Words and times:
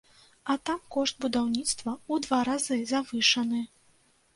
А 0.53 0.55
там 0.69 0.79
кошт 0.95 1.15
будаўніцтва 1.27 1.95
ў 2.11 2.27
два 2.27 2.43
разы 2.53 2.83
завышаны! 2.97 3.67